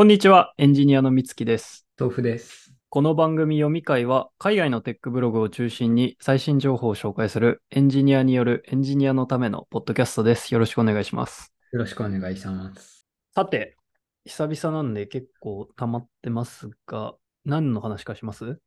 [0.00, 1.86] こんにちは、エンジニアのみつきです。
[1.98, 2.72] 豆腐です。
[2.88, 10.54] この番組読み会は、海外のテックブログを中心に最新情報を紹介するエンジニアによるエンジニアのためのポッドキャストです。
[10.54, 11.52] よろしくお願いします。
[11.72, 13.06] よろしくお願いします。
[13.34, 13.76] さて、
[14.24, 17.14] 久々なんで結構溜まってますが、
[17.44, 18.46] 何の話かします？
[18.46, 18.58] う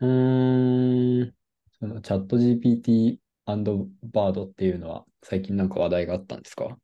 [0.00, 1.34] ーん、
[1.80, 6.78] そのチャット GPT& バードっていうのは最近なんか話題があったんですか？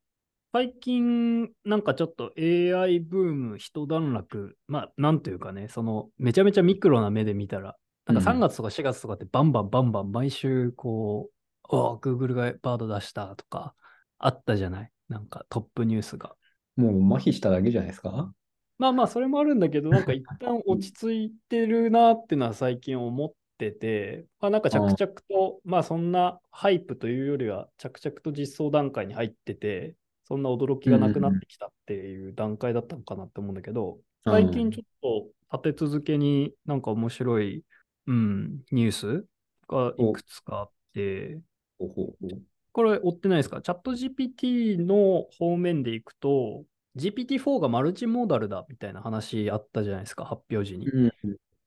[0.55, 8.25] 最近、なんかちょっと AI ブーム一段落、まあ、なんというかね、その、めちゃめちゃミクロな目で見たら、なんかうん。
[8.25, 11.29] 3月とか4月とかってバンバンバンバン毎週こ
[11.69, 13.75] う、ああ、Google がバード出したとか、
[14.21, 14.91] あったじゃない？
[15.09, 16.37] なんかトップニュースが。
[16.77, 18.33] もう麻痺しただけじゃないですか？
[18.79, 24.97] まあまあ、それもあるんだけど、なんか一旦落ち着いてるなっていうのは最近思ってて、まあなんか着々
[25.29, 34.85] と、まあそんなハイプというよりは、着々と実装段階に入ってて、そんな驚きがなくなってきたっていう段階だったのかなって思うんだけど、最近ちょっ
[35.51, 37.65] と立て続けになんか面白い、
[38.07, 39.27] うん、ニュース
[39.69, 41.39] がいくつかあって、
[42.73, 43.61] これ追ってないですか？
[43.61, 46.65] チャット GPT の方面でいくと、
[46.97, 50.87] GPT-4 がマルチモーダルだみたいな話あったじゃないですか、発表時に。
[50.87, 51.13] うん、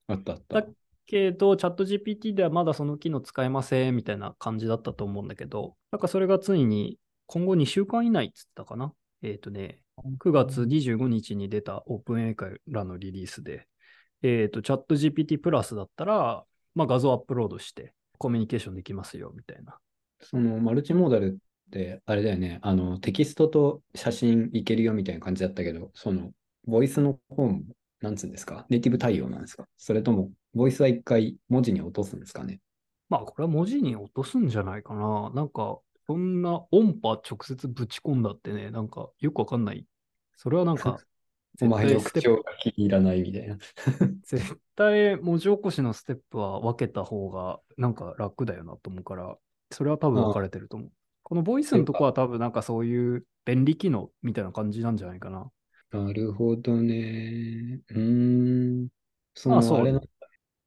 [0.07, 0.61] あったあった。
[0.61, 0.67] だ
[1.05, 6.97] けど、チャット GPT ではまだその機能使えませんみたいな感じだったと思うんだけど、なんかそれがついに
[7.27, 8.93] 今後2週間以内っつったかな？
[9.21, 9.81] えっ、とね、
[10.19, 13.67] 9月25日に出たオープン AI からのリリースで、
[14.23, 19.77] えっ、と、チャット GPT プラスだったら、まあ、画像アップロードしてコミュニケーションできますよみたいな。
[20.21, 26.31] そのマルチモーダルってあれだよね、あのテキストと写真いけるよみたいな感じだったけど、その
[26.65, 27.61] ボイスの方も、
[28.01, 29.65] なんつうんですか、ネイティブ対応なんですか？
[29.77, 32.59] それとも、ボイスは一回文字に落とすんですかね？
[33.09, 35.31] まあ、これは文字に落とすんじゃないかな。
[35.33, 39.85] なんか、そんな音波直接ぶち込んだってね、なんかよくわかんない。
[40.35, 40.97] それはなんか、
[41.61, 43.57] お前の口調が気に入らないみたいな。
[44.23, 49.37] 絶対文字起こしのステップは分けた方がなんか楽だよなと思うから、
[49.71, 50.91] それは多分分かれてると思う。
[51.23, 55.51] このボイスのとこは多分なんかそういう便利機能みたいな感じなんじゃないかな。
[55.91, 57.81] なるほどね。
[57.89, 58.87] うーん。
[59.33, 60.01] その、まあそうあれの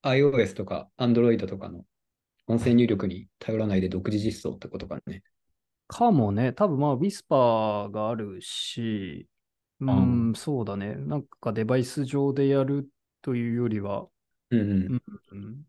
[0.02, 1.84] iOS とか Android とかの
[2.50, 5.22] 音声入力に頼らないで独自実装ってことかね。
[5.86, 9.28] かもね、多分まあ Whisper があるし、
[9.80, 10.94] うーん、そうだね。
[10.94, 12.88] なんかデバイス上でやる
[13.22, 14.06] というよりは、
[14.50, 15.02] うんうん。
[15.32, 15.64] うん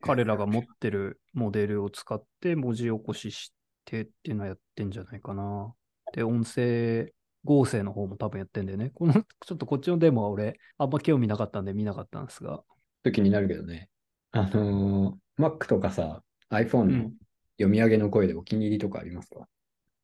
[0.00, 3.52] 彼らが持ってるモデルを使って文字起こしし
[3.84, 5.72] てっていうのはやってんじゃないかな。
[6.12, 7.12] で、音声
[7.44, 8.90] 合成の方も多分やってんだよね。
[8.90, 12.62] この、ちょっとこっちのデモは俺、あんま興味なかったんで見なかったんですが。
[13.04, 13.88] と気になるけどね。
[14.32, 17.16] あのー Mac とかさ、iPhone のうん
[17.58, 19.48] 読み上げの声でお気に入りとかありますか、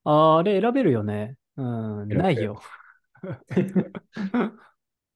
[0.04, 1.36] あーあれ選べるよね。
[1.56, 1.62] う
[2.06, 2.62] ん、選べるないよ。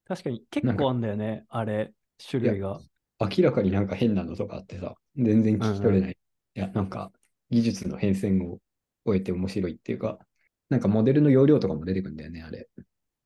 [0.07, 1.93] 確かに結構あんだよね、あれ、
[2.31, 2.81] 種類が。
[3.21, 6.19] 明らかになんか変なのとかあってさ、全然聞き取れない。
[6.55, 7.13] いや、なんか
[7.51, 8.61] 技術の変遷を
[9.05, 10.19] 終えて面白いっていうか、
[10.69, 12.69] なんかモデルの容量とかも出てくるんだよね、あれ。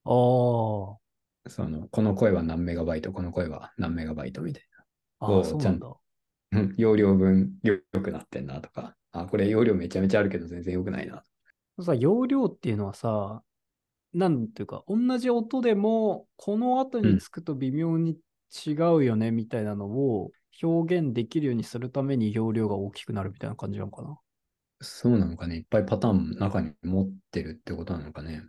[0.04, 1.00] ああ、
[1.48, 4.62] その、この声は何メガバイト、この声は何メガバイトみたい
[5.20, 5.96] あこうあ、そうなんだ。
[6.76, 11.24] 容量分よ良くなってんなとか、あ、これ容量めちゃめちゃあるけど全然良くないな。
[11.82, 13.42] さ、容量っていうのはさ、
[14.12, 18.18] なんていうか、同じ音でも、この後につくと微妙に
[18.66, 20.30] 違うよね、みたいなのを
[20.62, 24.18] 表現できるようにするために容量が大きくなるみたいな感じなのかな。
[24.80, 25.56] そうなのかね。
[25.56, 28.42] いっぱいパターン中に持ってるってことなのかね。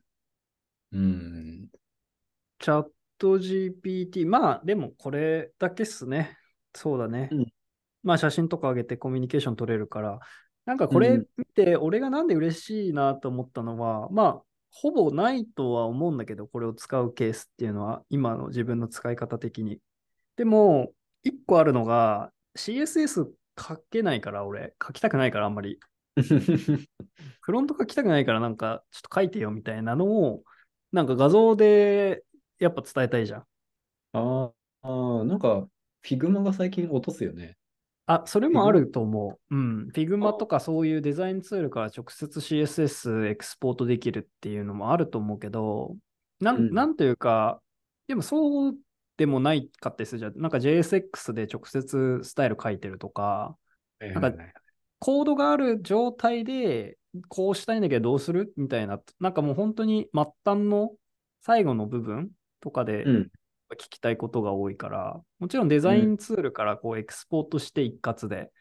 [0.91, 1.69] うん。
[2.59, 2.87] チャッ
[3.17, 6.37] ト GPT、まあ、でもこれだけっすね。
[6.73, 7.29] そうだね。
[7.31, 7.53] うん
[8.03, 10.19] まあ、写真とか上げてコミュニケーション取れるから、
[10.65, 19.79] なんかこれうん見て、俺がなんで嬉しいなと思ったのは、まあ、ほぼないとは思うんだけど、これを使うケースっていうのは、今の自分の使い方的に。
[20.35, 25.79] でも、一個あるのが、CSS 書けないから、俺、書きたくないから、あんまり。
[27.41, 30.43] フロント書きたくないから、なんか、ちょっと書いてよみたいなのを、
[30.91, 32.23] なんか画像で
[32.59, 33.45] やっぱ伝えたいじゃん。
[34.13, 34.51] あ
[34.83, 35.67] あ、なんか、
[36.03, 37.57] Figma が最近落とすよね。
[38.05, 39.55] あ、それもあると思う。
[39.55, 39.89] うん。
[39.93, 45.95] Figma とかそういうデザインツールから直接 CSS エクスポートできるっていうのもあると思うけど、
[46.39, 47.61] なん,、うんなんというか、
[48.07, 48.75] でもそう
[49.17, 50.41] でもないかってするじゃん。
[50.41, 53.55] なんか JSX で直接スタイル書いてるとか、
[53.99, 54.33] なんか
[54.99, 56.97] コードがある状態で、
[57.27, 58.53] こうしたいんだけどどうする？
[58.57, 60.91] みたいな、なんかもう本当に末端の
[61.41, 62.31] 最後の部分
[62.61, 63.31] とかでうん。
[63.75, 68.51] 聞きたいことが多いから、もちろんデザインツールからこうエクスポートして一括で、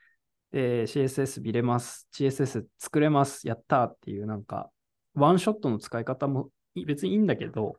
[0.53, 4.71] で CSS 見れます、CSS 作れます、やったーっていうなんか、
[5.15, 7.77] ワンショットの使い方もい別にいいんだけど、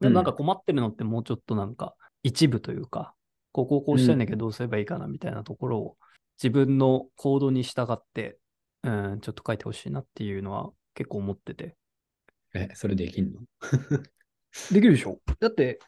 [0.00, 3.14] でもなんか困ってるのってもうちょっとなんか一部というか、
[3.52, 5.96] ここをこうしたいんだけどどうすればいいかなみたいなところを
[6.42, 8.38] 自分の行動に従って、
[8.84, 11.76] うん、ちょっと書いてほしいなっていうのは結構思ってて。
[12.54, 13.40] え、それできんの？
[14.72, 15.20] できるでしょ。
[15.40, 15.78] だって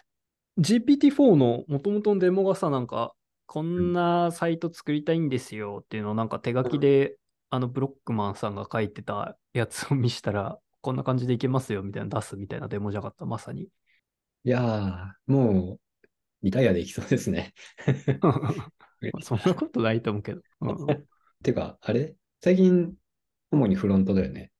[0.58, 3.14] GPT-4 の元々のデモがさ、なんか
[3.46, 7.16] こんなサイト作りたいんですよっていうのをなんか手書きで
[7.50, 13.68] あのブロックマンさんが書いてたやつを見したらこんな感じでいけますよみたいなの出すみたいなデモじゃなかった、まさに。
[14.44, 15.80] いやー、もう、
[16.42, 17.52] リタイアできそうですね。
[19.22, 20.40] そんなことないと思うけど。
[20.60, 21.04] うん
[21.42, 22.14] てか、あれ？
[22.42, 22.94] 最近、
[23.50, 24.52] 主にフロントだよね。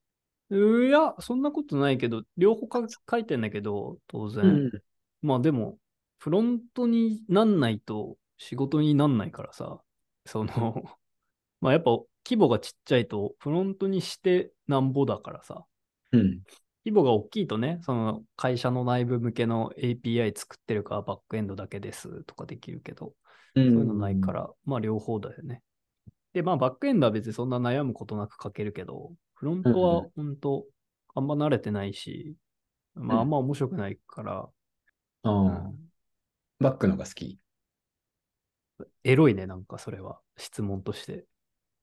[0.50, 0.54] い
[0.90, 4.70] や、そんなことないけど、両方か書いてんだけど、当然。
[5.22, 5.78] まあでも、
[6.18, 9.80] フロントになんないと仕事になんないからさ、
[10.26, 10.82] その、
[11.60, 11.90] まあやっぱ
[12.24, 15.64] 規模がちっちゃいとフロントにしてなんぼだからさ、
[16.12, 16.40] うん。
[16.84, 23.12] 規模が大きいとね、その会社の内部向けの API 作ってるからバックエンドだけですとかできるけど、
[23.54, 25.62] そうそういうのないから、まあ両方だよね。
[26.32, 30.64] で、まあバックエンドは別にそんな悩むことなく書けるけど、フロントは本当
[31.14, 32.36] あんま慣れてないし、
[32.94, 34.48] まああんま面白くないから、
[35.22, 35.90] あうあ、ん
[36.60, 37.40] バックのが好き。
[39.04, 41.26] エロいね、なんかそれは、質問として。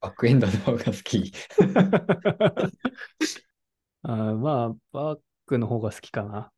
[0.02, 1.32] バックエンドの方が好き。
[4.04, 6.52] あーまあ、バックの方が好きかな。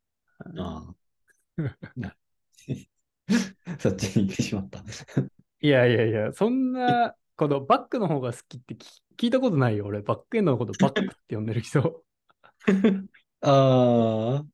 [0.58, 0.62] あ
[0.96, 1.10] あ。
[1.96, 2.16] な
[3.80, 4.84] そっちに行ってしまった。
[5.62, 10.02] いやいやいや、そんな、このバックの方が好きって聞聞いたことないよ、俺。
[10.02, 12.04] バックエンドのことバックって呼んでる人。
[13.42, 14.46] ああ、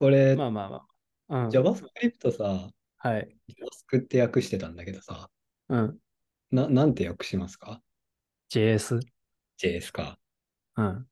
[0.00, 0.97] 俺、まあまあまあ。
[1.28, 3.36] うん、JavaScript さ、はい。
[3.92, 5.30] JavaScript って訳してたんだけどさ、
[5.68, 5.98] うん。
[6.50, 7.82] な、なんて訳しますか
[8.50, 9.00] ？JS。
[9.58, 10.18] ?JS か。
[10.76, 11.06] うん。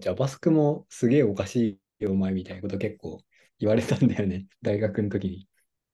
[0.00, 3.20] JavaScript もすげえおかしいよ、お前みたいなこと結構
[3.58, 4.46] 言われたんだよね。
[4.62, 5.48] 大学の時に。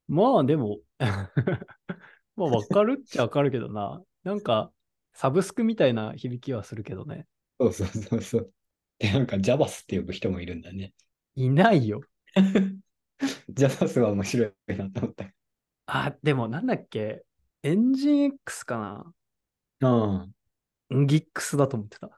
[0.08, 4.02] まあでも、 まあわかるっちゃわかるけどな。
[4.24, 4.72] なんか、
[5.12, 7.26] サブスクみたいな響きはするけどね。
[7.60, 8.52] そうそうそうそう。
[8.98, 10.92] で、なんか JAVAS って呼ぶ人もいるんだね。
[11.34, 12.00] いないよ。
[13.52, 15.26] JAVAS は面白いなと思った。
[15.86, 17.24] あ、でもなんだっけ？
[17.62, 18.78] エンジン X か
[19.80, 19.88] な？
[19.88, 20.26] あ
[20.90, 22.06] ギックスだと思ってた。
[22.06, 22.10] あ。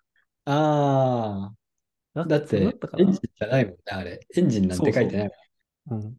[0.47, 1.55] あ
[2.15, 2.25] あ。
[2.27, 3.03] だって、ったかな？
[3.03, 4.21] エンジンじゃないもんね、あれ。
[4.37, 5.31] エンジンなんて書いてない
[5.87, 6.19] もん。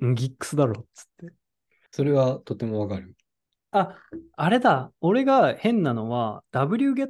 [0.00, 0.14] うん。
[0.14, 1.34] ギックスだろ、つって。
[1.90, 3.16] それはとてもわかる。
[3.72, 3.96] あ、
[4.36, 4.92] あれだ。
[5.00, 7.08] 俺が変なのは wget。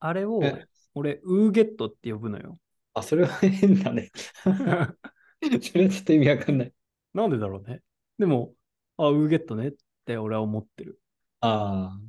[0.00, 0.66] あれをえ？
[0.94, 2.58] 俺 wget って呼ぶのよ。
[2.92, 4.10] あ、それは変だね。
[5.60, 6.72] それはちょっと意味わかんない。
[7.12, 7.82] なんでだろうね。
[8.18, 8.54] でも、
[8.96, 9.72] あ、wget ねっ
[10.04, 11.00] て俺は思ってる。
[11.40, 12.00] ああ。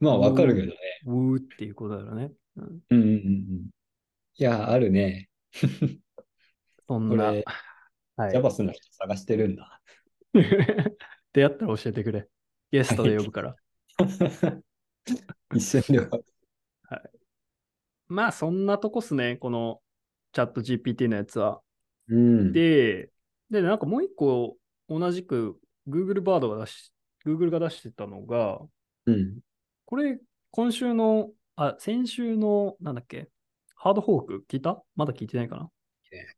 [0.00, 0.74] まあわかるけどね。
[1.06, 2.32] ウーっていうことだよね。
[2.56, 3.70] うん、うんうんうんうん。
[4.34, 5.30] いや、あるね。
[6.88, 7.30] そんな。
[7.30, 7.44] 俺、
[8.16, 8.34] はい。
[8.34, 9.80] JAVAS の人探してるんだ。
[11.32, 12.28] 出会ったら教えてくれ。
[12.70, 13.56] ゲストで呼ぶから。
[15.54, 16.20] 一瞬では。
[18.08, 19.36] まあ、そんなとこっすね。
[19.36, 19.80] この
[20.32, 21.62] チャット GPT のやつは。
[22.12, 22.52] うん。
[22.52, 23.10] で、
[23.50, 24.56] で、なんかもう一個
[24.88, 26.92] 同じく Google バードが出し、
[27.24, 28.60] Google が出してたのが、
[29.06, 29.38] うん。
[29.86, 30.18] これ
[30.50, 33.28] 今週の、あ、先週の、なんだっけ、
[33.74, 34.82] ハードフォーク聞いた？
[34.94, 35.70] まだ聞いてないかな？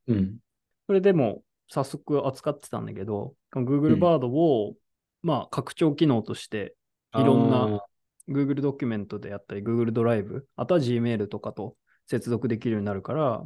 [0.08, 0.38] うん。
[0.86, 4.74] それでも早速扱ってたんだけど、Google んバードを、
[5.22, 6.76] まあ拡張機能として
[7.16, 7.86] いろんなあ
[8.28, 11.76] Google ドキュメントであったり、Google ドライブ、あとは Gmail とかと
[12.06, 13.44] 接続できるようになるから、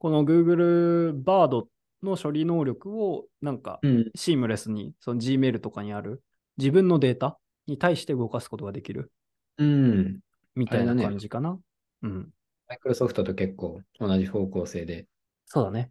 [0.00, 1.68] この Google バード
[2.02, 3.80] の処理能力をなんか。
[4.14, 6.22] シームレスにその Gmail とかにある
[6.56, 9.12] 自分のデータに対して動かすことができる
[9.58, 10.20] うん。
[10.56, 11.58] みたいな感じかな。
[12.02, 12.30] うん。
[12.66, 15.06] マイクロソフトと結構同じ方向性で。
[15.44, 15.90] そうだね。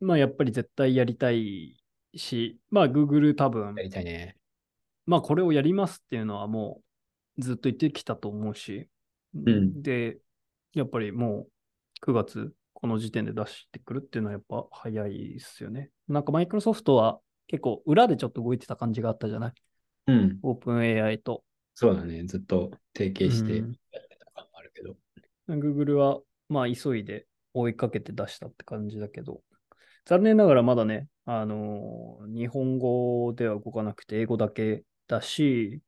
[0.00, 1.78] まあやっぱり絶対やりたい
[2.14, 4.36] し、まあ Google 多分や、りたいね。
[5.06, 6.82] まあこれをやりますっていうのはも
[7.38, 8.90] うずっと言ってきたと思うし、
[9.34, 10.18] んで、
[10.74, 11.46] やっぱりも
[12.04, 12.52] う9月
[12.86, 15.90] この時点で出してくるっていうのはやっぱ早いですよね。
[16.06, 19.52] なんかマイクロソフトは結構裏でちょっと動いてた感じがあったじゃない？
[20.06, 20.38] うん。
[20.42, 21.42] オープン AI と。
[21.74, 22.22] そうだね。
[22.26, 24.94] ずっと提携してうんやってた感もあるけど。
[25.48, 29.40] Google はまあ急いで追いかけて出したって感じだけど、
[30.04, 35.80] 残念ながらまだね、あのー日本語では動かなくて英語だけだし、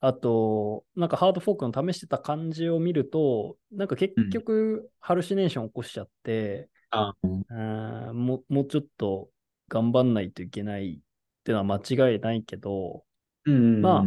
[0.00, 7.14] あと、なんかハードフォークの試してた感じを見ると、なんか結局、ハルシネーション起こしちゃって、あ
[7.50, 9.28] あーももうちょっと
[9.68, 13.04] 頑張んないといけないっていうのは間違いないけど、
[13.44, 13.82] うん。
[13.82, 14.04] まあ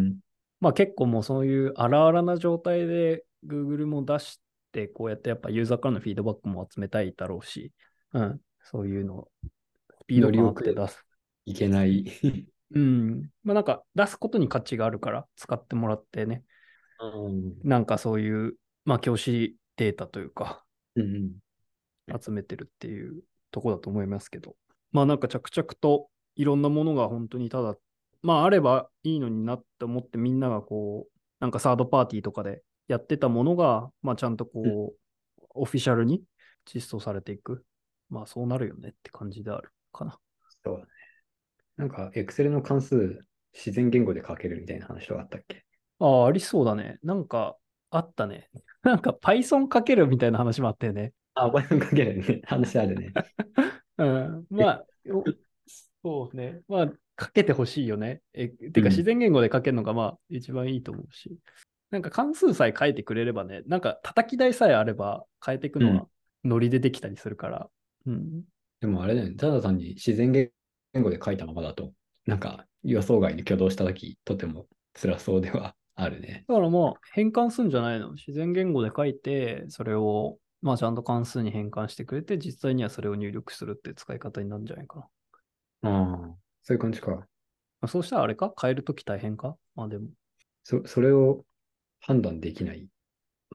[0.60, 4.40] まあ結構もうそういう荒々な状態で Google も出し
[4.72, 7.72] て、こうやってやっぱユーザーからのフィードバックも集めたいだろうし、
[8.14, 9.32] うん、そういうのを
[10.04, 11.06] スピード乗り感あっ遅れて出す。
[11.46, 12.06] いけない。
[12.74, 13.30] うん。
[13.44, 16.44] まあなんか出すことに価値があるから使ってもらってね。
[17.00, 17.54] うん。
[17.64, 18.54] なんかそういう、
[18.86, 20.64] まあ教師データというか、
[20.96, 21.32] うん。
[22.22, 24.56] 集めてるっていうとこだと思いますけど。
[24.92, 27.76] まあなんか着々といろんなものが本当にただ、
[28.22, 36.24] まああればいいのになって思ってみんながこう、なんかサードパーティーとかでやってたものが、まあちゃんとこう、オフィシャルに
[36.74, 37.66] 実装されていく。
[38.10, 40.18] まあそうなるよねって感じであるかな。
[40.64, 40.88] そう。
[41.78, 45.66] なんか、Excel の関数、自然言語で書けるみたいな話とかあったっけ？
[46.00, 47.00] ああ、ありそうだね。
[47.04, 47.58] なんか
[47.90, 48.50] あったね。
[48.84, 51.14] なんか Python かけるみたいな話もあったよね。
[51.36, 52.42] あ、Python 書けるね。
[52.46, 53.14] 話あるね。
[53.98, 55.24] うん、まあ、お
[56.04, 56.62] そうね。
[56.68, 58.22] まあ、かけてほしいよね。
[58.34, 61.38] え、てうんか自然言語で書けるのがまあ一番いいと思うし。
[61.92, 66.08] なんか関数さえ書いてくれればね、なんか叩き台さえあれば変えていくのは
[66.46, 67.70] ノリでできたりするから。
[68.06, 68.44] うん。
[68.80, 69.36] でもあれだよね。
[69.36, 70.50] ただ単に自然言
[71.02, 71.94] 語で書いたままだと、
[72.26, 76.46] なんか予想外に挙動したとき、とても辛そうでは あるね。
[76.48, 78.12] だからまあ変換するんじゃないの？
[78.14, 85.08] 自然言語で書いて、それをまあちゃんと関数に変換してくれて、実際にはそれを入力するって使い方になるんじゃないか
[85.84, 85.90] な。
[85.90, 87.12] ああ、そういう感じか。
[87.12, 87.26] ま
[87.82, 88.54] あ、そうしたらあれか？
[88.62, 89.56] 変えるとき大変か？
[89.76, 90.10] まあでも。
[90.64, 91.44] そそれを
[92.02, 92.88] 判断できない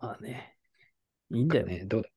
[0.01, 0.57] まあね。
[1.31, 1.67] いいんだよ。
[1.67, 1.85] ね。
[1.87, 2.09] どうだ？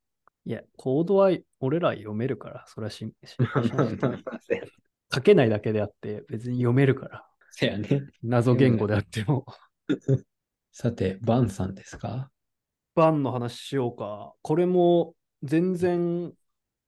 [0.46, 3.46] いや、コードは俺ら読めるから、それはしんし信
[3.90, 4.64] じてない せや
[5.14, 7.26] 書けないだけであって、別に読めるから。
[7.52, 8.04] せやね。
[8.24, 9.46] 謎言語であっても。
[10.72, 12.32] さて、バンさんですか？
[12.96, 14.34] バンの話しようか。
[14.42, 16.34] これも全然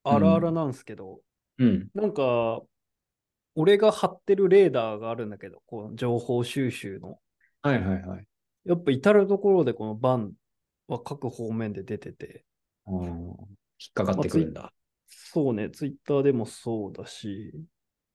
[0.04, 1.22] あらあらなんですけど、
[1.58, 1.90] うん。
[1.94, 2.62] なんか、
[3.56, 7.20] 俺が貼ってるレーダーがあるんだけど、この情報収集の。
[7.62, 8.26] はいはいはい。
[8.66, 10.34] やっぱ至るところでこのバン
[10.88, 12.46] は各方面で出てて、
[12.88, 13.34] 引
[13.90, 14.74] っかかってくるんだ。
[15.08, 17.54] そうね、ツイッターでもそうだし、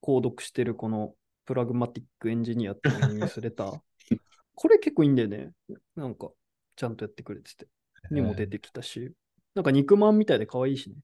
[0.03, 3.79] 購読してるこのプラグマティックエンジニアっていうニュースレター。
[4.55, 5.53] これ結構いいんだよね。
[5.95, 6.31] なんか、
[6.77, 7.69] ちゃんとやってくれてて。
[8.11, 9.13] にも出てきたし、
[9.55, 10.97] なんか肉まんみたいで可愛いしね。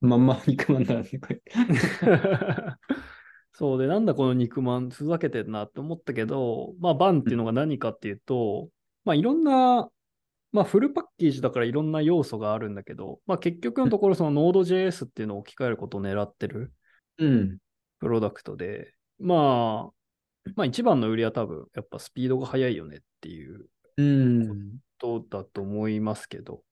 [0.00, 1.42] まんま肉まんだね、これ。
[3.52, 8.70] そうで、なんだこの肉まん、ふざけてんなって思ったけど、まあ、バンっていうのが何かっていうと、
[9.04, 9.90] まあ、いろんな、
[10.52, 16.72] まあ、フルパッケージだからいろんな要素があるんだけど、まあ、結局のところ、その Node.js っていうのを置き換えることを狙ってる
[17.18, 17.58] うん。
[17.98, 24.48] プロダクトで、まあ、まあ、一番の売りは多分、やっぱスピードが速いよねっていううん。
[24.98, 26.62] ことだと思いますけど、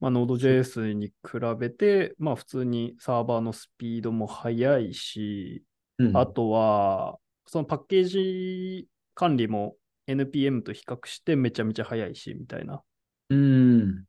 [0.00, 1.12] まあ、Node.js に比
[1.58, 5.64] べて、まあ、普通にサーバーのスピードも速いし、
[5.98, 9.74] うんあとは、そのパッケージ管理も
[10.06, 12.82] NPM と比較してめちゃめちゃ速いし、みたいな
[13.30, 14.04] うん。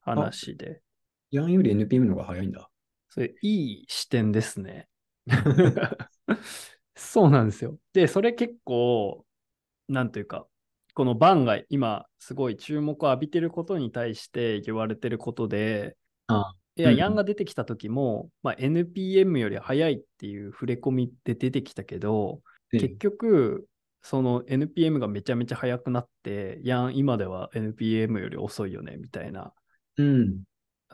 [0.00, 0.80] 話で。
[1.32, 2.70] ヤンより NPM の方が早いんだ。
[3.08, 4.86] それ、いい視点ですね。
[6.94, 7.78] そうなんですよ。
[7.92, 9.24] で、それ結構、
[9.88, 10.46] なんというか、
[10.94, 15.96] このバンが今すごい注目を浴びてることに対して言われてることで、
[16.28, 22.40] あいや、うんヤンが出てきた時も、まあ、NPM より速いっていう触れ込みで出てきたけど、
[22.70, 23.66] 結局、
[24.02, 29.52] その NPM がめちゃめちゃ速くなって、ヤン今では NPM より遅いよねみたいな、
[29.96, 30.42] うん。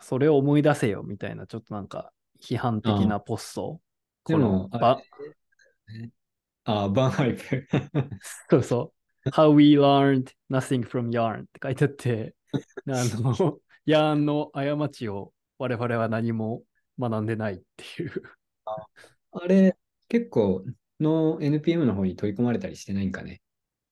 [0.00, 3.80] それを思い出せよみたいな、ちょっとなんか批判的なポスト。
[4.24, 5.00] このば
[6.64, 7.66] あ、バンハイプ。
[8.50, 8.92] そうそ
[9.26, 9.28] う。
[9.30, 12.34] How we learned nothing from yarn って書いてあって、
[12.86, 16.62] あの、 ヤンの過ちを我々は何も
[16.98, 18.22] 学んでないっていう。
[19.32, 19.76] あれ、
[20.08, 20.64] 結構
[21.00, 23.42] の NPM の方に取り込まれたりしてないんかね。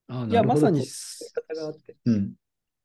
[0.09, 0.87] あいや、まさにこ
[2.07, 2.35] うん。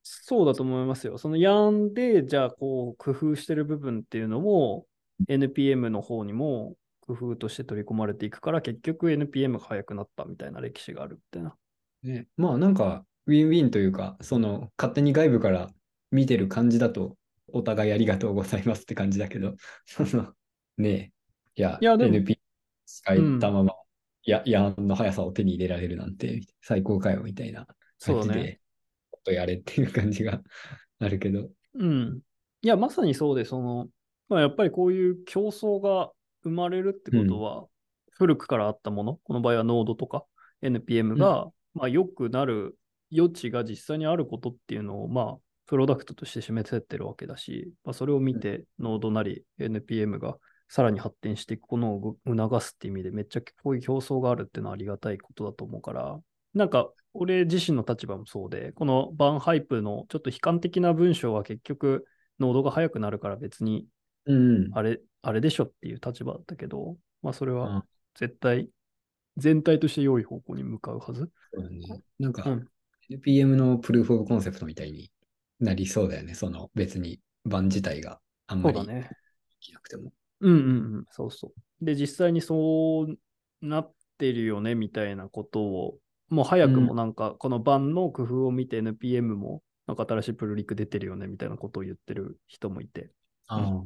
[0.01, 1.17] そうだと思いますよ。
[1.17, 4.85] そのヤンで、じゃあ、こう、工夫してる部分っていうのも、
[5.27, 6.75] NPM の方にも
[7.07, 11.55] 工夫として取り込まれていくから、結局 NPM が速くなったみたいな歴史があるみたいな。
[12.03, 15.69] ね、まあなんか、ウィンウィンというか、その、勝手に外部から
[16.11, 17.17] 見てる感じだと、
[17.47, 19.55] お互いありがとうございますって感じだけど、
[19.85, 20.33] その、
[20.77, 21.11] ねえ、
[21.55, 22.37] いや、いやでも NP
[22.85, 23.73] 使えたまま、
[24.25, 27.67] や、やんの速さを手に入れられるなんて、最高かよ、みたいな。
[27.99, 28.59] 感じで、
[29.11, 30.41] もっとやれっていう感じが
[30.99, 32.21] あるけど、うん。
[32.61, 33.89] いや、まさにそうで、その、
[34.29, 36.11] まあ、やっぱりこういう競争が
[36.43, 37.67] 生まれるってことは、
[38.11, 40.25] 古くからあったもの、この場合はノードとか
[40.61, 42.77] NPM が、まあ、良くなる
[43.15, 56.19] 余地が実際にあることっていうのを、まあ、プロダクトとして示せてるわけだし、まあ、それを見て、ノードなり NPM がさらに発展していくこのを促すっていう意味で、めっちゃこういう競争があるっていうのはありがたいことだと思うから、
[56.53, 62.05] なんか、俺自身の立場もそうで、このバンハイプのちょっと悲観的な文章は結局、
[62.39, 63.87] ノードが速くなるから別に、
[64.25, 64.69] うん。
[64.73, 68.69] あれ、あれでしょっていう立場だったけど、まあそれはあ絶対、
[69.37, 71.31] 全体として良い方向に向かうはず？
[71.53, 72.01] そうだね。
[72.19, 72.67] なんか、うん
[73.09, 75.11] NPM のプルーフオブコンセプトみたいに
[75.59, 76.35] なりそうだよね。
[76.35, 79.09] その別に版自体があんまりで。
[79.59, 80.13] きなくても。
[80.39, 80.61] うんうんう
[80.99, 81.85] ん、そうそう。
[81.85, 83.17] で、実際にそう
[83.61, 85.97] なってるよねみたいなことを、
[86.29, 93.11] もう早くもなんか、この版の工夫を見て NPM も、なんか新しいプルリク出てるよねみたいなことを言ってる人もいて。
[93.47, 93.83] ああ。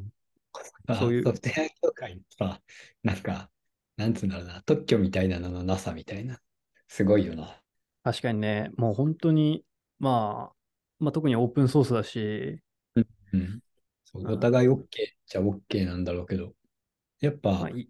[1.00, 2.62] そういうソフトウェア協会のさ、
[3.04, 3.50] なんか、
[3.98, 6.40] なんつうんだろうな、特許みたいなののなさみたいな。
[6.88, 7.62] すごいよな。
[8.04, 9.66] 確かにね、もう本当に、
[10.00, 10.56] まあ、
[11.00, 12.62] まあ特にオープンソースだし、
[13.34, 13.60] うん。
[14.06, 14.86] そううんお互い OK
[15.26, 16.54] じゃ OK なんだろうけど、
[17.20, 17.90] やっぱまあ、、い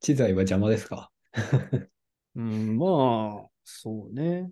[0.00, 1.10] 知財は邪魔ですか？
[2.36, 2.86] うん、ま
[3.44, 4.50] あ、そうね。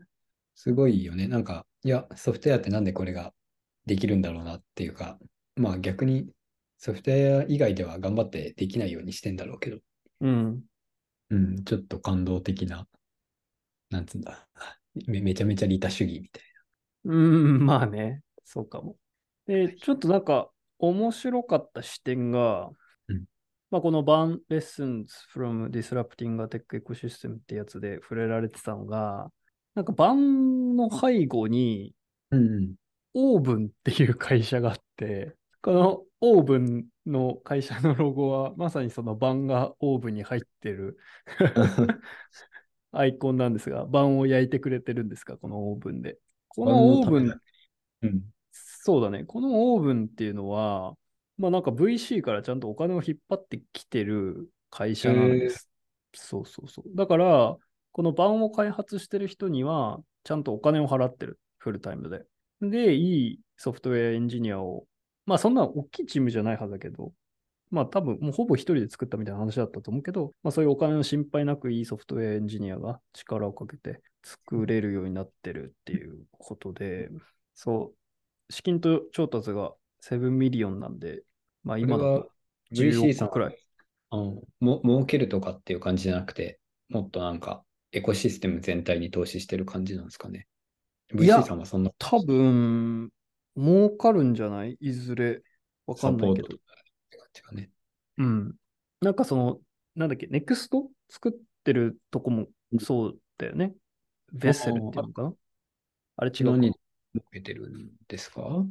[0.54, 1.28] すごいよね。
[1.28, 3.32] なんか、いや、ソフトウェアってなんでこれが
[3.84, 5.18] できるんだろうなっていうか、
[5.54, 6.28] まあ逆に
[6.86, 9.78] ソフトウェア以外では頑張ってできないようにしてんだろうけど、
[10.20, 10.62] うん。
[11.30, 12.86] うん、ちょっと感動的な、
[13.90, 14.46] なんつうんだ、
[15.08, 16.44] めめちゃめちゃ利他主義みたい
[17.06, 18.94] うん、まあね、そうかも。
[19.48, 22.70] で、ちょっとなんか面白かった視点が、
[23.08, 23.24] うん
[23.68, 29.32] まあこの Ban Lessons from Disrupting a Tech Ecosystem ってやつで触れられてたのが、
[29.74, 31.96] なんか Ban の背後に
[32.30, 32.76] うん。
[33.14, 35.34] オーブンっていう会社があって、
[35.66, 40.96] このオーブンの会社のロゴはまさにそのバンがオーブンに入ってる
[42.92, 46.18] アイコンなんですが、バンを焼いてくれてるんですか、このオーブンで。
[46.46, 47.40] このオーブン、
[48.02, 48.22] うん。
[48.52, 50.94] そうだね、このオーブンっていうのは、
[51.36, 55.68] まあなんか VC からちゃんとお金を引っ張ってきてる会社なんです。
[56.14, 56.96] そうそうそう。
[56.96, 57.56] だから、
[57.90, 62.22] このバンを開発してる人には、ちゃんとお金を払ってる、フルタイムで。
[62.60, 64.86] で、いいソフトウェアエンジニアを、
[65.26, 67.12] まあそんな大きいチームじゃないはずだけど、
[67.70, 77.10] まあ多分もうほぼ一人で作ったみたいな話だったと思うけど、まあそういうお金の心配なくいいソフトウェアエンジニアが力をかけて作れるようになってるっていうことで、
[77.54, 77.92] そ
[78.48, 79.72] う、資金調達が
[80.02, 81.22] 7 million なんで、
[81.64, 82.30] まあ今だと
[82.72, 83.56] VC 10さん億くらい。
[84.10, 90.46] あのも儲けるとかっていう感じじゃなくて、もっとなんかエコシステム全体に投資してる感じなんですかね。
[91.12, 93.10] VC さんはそんな多分、
[93.56, 94.76] 儲かるんじゃない？
[94.80, 95.42] いずれ？
[95.86, 96.48] わかんないけど。
[98.18, 98.54] うん。
[99.00, 99.58] なんかその、
[99.94, 100.90] なんだっけ、 Next？
[101.08, 101.32] 作っ
[101.64, 102.46] てるとこも
[102.80, 103.74] そうだよね。
[104.32, 105.32] ベッセルっていうのかな？
[106.16, 106.52] あれ違うか。
[106.52, 108.64] 何儲けてるんですか？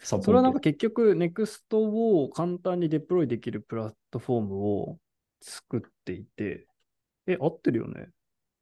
[0.00, 4.98] それはなんか結局、 Next を簡単にデプロイできるプラットフォームを
[5.40, 6.66] 作っていて、
[7.26, 8.08] え、合ってるよね。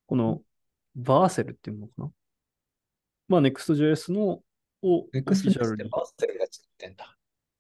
[0.07, 0.42] この、
[0.96, 2.11] Vercel っていうのかな？
[3.29, 4.42] まあ、Next.js の
[4.82, 7.16] をネクストィシャルにって Vercel が作ってんだ。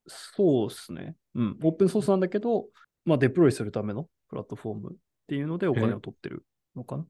[0.06, 1.16] そうですね。
[1.34, 1.58] うん。
[1.62, 2.66] オープンソースなんだけど、
[3.04, 7.06] まあ、デプロイするためのプラットフォームっていうのでお金を取ってるのかな？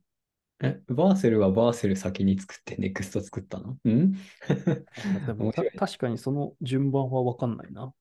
[0.63, 3.79] え、バーセルはバーセル先に作ってネクスト作ったの？
[3.89, 4.13] ん？
[5.27, 7.95] でも確かにその順番はわかんないな。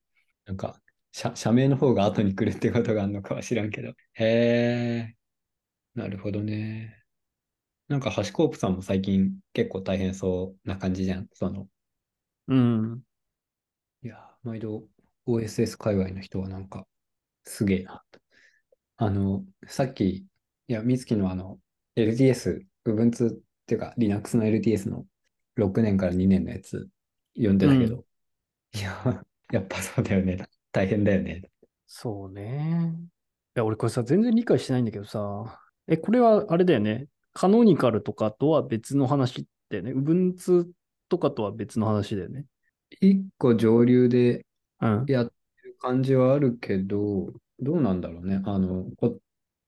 [0.45, 3.93] なんか、社社名の方が後に来るってことがあるのかは知らんけど。
[4.13, 5.15] へえ、
[5.95, 7.01] なるほどね。
[7.87, 11.27] なんか、ハシコープさんも最近結構大変そうな感じじゃん。
[11.33, 11.67] その、
[12.49, 13.03] うん。
[14.03, 14.83] いや、毎度
[15.27, 16.88] OSS 界隈の人はなんか、
[17.43, 18.19] すげえなと。
[18.97, 20.25] あの、さっき、い
[20.67, 21.59] や、みつきのあの、
[21.95, 23.33] LTS、Ubuntu っ
[23.67, 25.05] ていうか、Linux の LTS の
[25.55, 26.89] 6年から2年のやつ
[27.35, 28.03] 読んでたけど、
[28.73, 30.38] いや、やっぱそうだよね。
[30.71, 31.43] 大変だよね。
[31.85, 32.95] そうね。
[32.95, 32.99] い
[33.55, 37.07] や、俺これさ、全然理解してないんだけどさ、え、これはあれだよね。
[37.33, 39.93] カノニカルとかとは別の話だよね。
[39.93, 40.67] Ubuntu
[41.09, 42.45] とかとは別の話だよね。
[43.01, 44.45] 一個上流で
[44.81, 45.05] うん。
[45.07, 45.31] やって
[45.63, 48.41] る感じはあるけど、どうなんだろうね。
[48.45, 49.19] あの、こ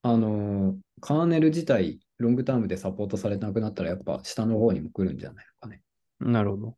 [0.02, 5.82] あの、カーネル自体、ロングタームでサポートされなくなったら、やっぱ下の方にも来るんじゃないのかね。
[6.20, 6.76] なるほど。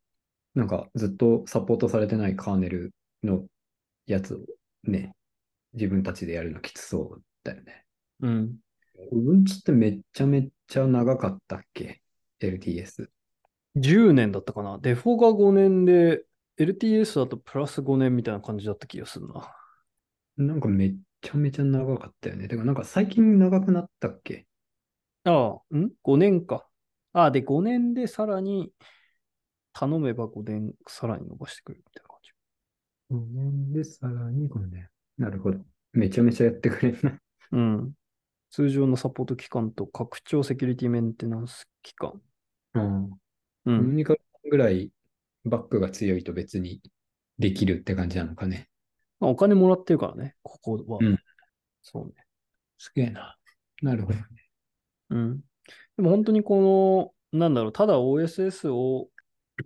[0.54, 3.46] なんか、ずっとサポートされてないカーネルの
[4.06, 4.40] やつを
[4.84, 5.14] ね、
[5.72, 7.84] 自分たちでやるのきつそうだよね。
[8.20, 8.56] うん。
[9.12, 12.02] Ubuntu ってめっちゃめっちゃ長かったっけ
[12.40, 13.08] ?LTS。
[13.76, 14.78] 10年だったかな。
[14.78, 16.24] デフォが5年で、
[16.58, 19.54] LTS だとプラス5年みたいな感じだった気がするな。
[20.36, 22.48] なんかめっちゃめちゃ長かったよね。
[22.48, 24.46] てか、なんか最近長くなったっけ？
[25.24, 26.68] ああ、ん ?5 年か。
[27.12, 28.72] ああ、で、5年でさらに、
[29.72, 32.30] 頼めば5年さらに伸ばしてくるみたいな感じ。
[33.10, 34.88] 5年でさらに5年。
[35.18, 35.58] なるほど。
[35.92, 37.18] めちゃめちゃやってくれるな。
[37.52, 37.92] うん。
[38.50, 42.20] 通常のサポート期間と拡張セキュリティメンテナンス期間。
[42.74, 43.10] うん。
[43.66, 43.96] うん。
[43.96, 44.14] ニカ
[44.50, 44.90] ぐらい
[45.44, 46.80] バックが強いと別に
[47.38, 48.68] できるって感じなのかね。
[49.20, 50.98] まあ、お金もらってるからね、ここは。
[51.00, 51.18] うん
[51.84, 52.12] そうね。
[52.78, 53.36] すげえな。
[53.82, 54.18] なるほど。
[55.10, 55.40] うん。
[55.96, 59.10] でも本当にこの、なんだろう、ただ OSS を、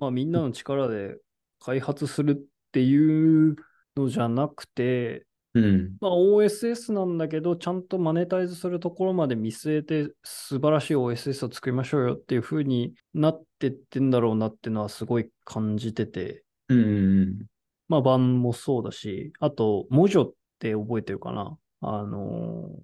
[0.01, 1.17] まあ、みんなの力で
[1.61, 3.55] 開発するっていう
[3.97, 5.97] のじゃなくて、うん。
[6.01, 16.83] まあ、OSS なんだけど、ちゃんとマネタイズするところまで見据えて、素晴らしい OSS を作りましょうよっていう風になってってんだろうなっていうのはすごい感じてて、うんう
[17.27, 17.47] ん
[17.89, 21.57] まあ、版もそうだし、あと、モジョって覚えてるかな？
[21.81, 22.81] あのー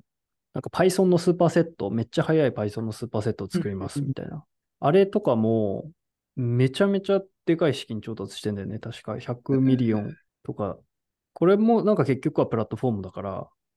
[0.55, 4.45] なんか Python のスーパーセット、めっちゃ速い Python のスーパーセットを作りますみたいな。
[4.79, 5.91] あれとかも、
[6.37, 8.79] めちゃめちゃでかい資金調達してんだよね。
[8.79, 10.79] 確か100 million とか。
[11.35, 13.31] これもなんか結局はプラットフォームだから、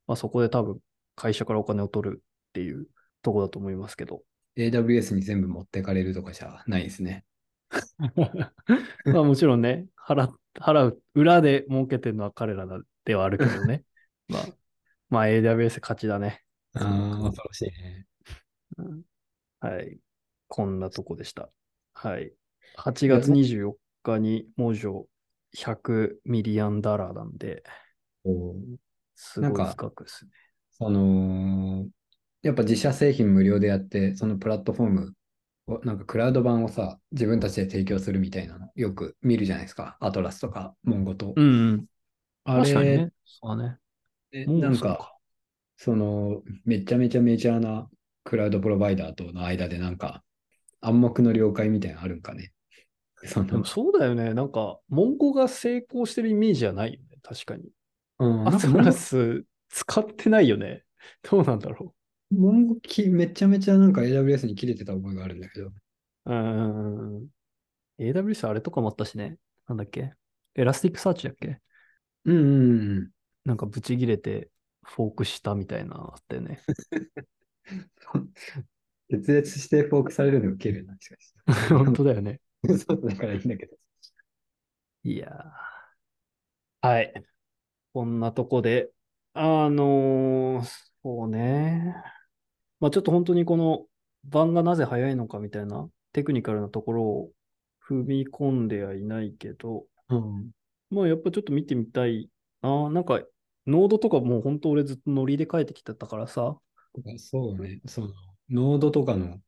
[0.05, 0.79] まあ、そこで多分
[1.15, 2.87] 会社からお金を取るっていう
[3.21, 4.21] とこだと思いますけど。
[4.55, 7.25] AWS に全部持ってかれるとかじゃないですね。
[9.05, 12.65] まあもちろんね、払払う、裏で儲けてるのは彼ら
[13.05, 13.83] ではあるけどね。
[14.29, 14.45] まあ、
[15.09, 16.43] まあ AWS 勝ちだね。
[16.73, 18.07] ああ、恐ろしいね。
[18.77, 19.01] うん
[19.59, 19.97] はい。
[20.47, 21.49] こんなとこでした。
[21.93, 22.31] はい。
[22.77, 24.81] 8月24日に文字
[25.51, 27.63] 100ミリアンダラーなんで、
[29.15, 30.31] すごいなんか深くですね。
[30.71, 31.87] その、
[32.41, 35.13] やっぱ自社製品無料でやって、そのプラットフォーム
[35.67, 39.97] を、なんかクラウド版をさ、自分たちで提供するみたいなの、よく見るじゃないですか。
[39.99, 41.33] アトラスとか、モンゴと。
[41.35, 41.85] うん、うん。
[42.45, 43.11] あれね。
[43.25, 43.79] そうだね。
[44.31, 45.17] なんかそうか、
[45.77, 47.89] その、めちゃめちゃメジャーな
[48.23, 50.23] クラウドプロバイダーとの間で、なんか、
[50.81, 52.51] 暗黙の了解みたいなのあるんかね。
[53.25, 54.33] そのでも、そうだよね。
[54.33, 57.17] なんか、モンゴが成功してるイメージはないよね。
[57.23, 57.69] 確かに。
[58.19, 60.83] うん、アトラス使ってないよね。
[61.29, 61.93] どうなんだろ
[62.29, 65.71] モンゴきめちゃめちゃなんか AWS に切れてた覚えがあるんだけど。
[66.25, 66.33] う。
[66.33, 67.27] ん。
[67.99, 69.37] AWS あれとかもあったしね。
[69.67, 70.13] なんだっけ？
[70.55, 71.59] Elasticsearch だっけ？
[72.25, 73.09] うんうんうん。
[73.45, 74.49] なんかブチ切れて
[74.83, 76.59] フォークしたみたいなのあったよね。
[79.09, 81.33] 決裂してフォークされるの受けるな、しかし。
[81.69, 82.41] 本当だよね。
[82.87, 83.77] そうだからいいんだけど。
[85.03, 86.87] いやー。
[86.87, 87.13] はい。
[87.93, 88.91] こんなとこで、
[89.33, 90.65] あのー
[91.03, 91.95] そうね。
[92.79, 93.87] まあちょっと本当にこの
[94.25, 97.31] Bun がなぜ早いのかみたいなテクニカルなところを
[97.87, 100.51] 踏み込んではいないけど、うん。
[100.89, 102.29] まあやっぱちょっと見てみたい
[102.61, 102.89] な。
[102.89, 103.21] なんか、
[103.65, 106.57] ノードとかもう本当俺ずっとノリで書いてきてたからさ。
[107.17, 107.81] そうね。
[107.85, 108.13] その、
[108.49, 109.39] ノードとかの